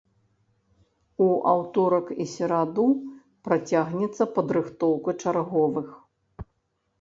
У 1.25 1.25
аўторак 1.51 2.07
і 2.25 2.27
сераду 2.31 2.85
працягнецца 3.49 4.23
падрыхтоўка 4.39 5.11
чарговых. 5.27 5.87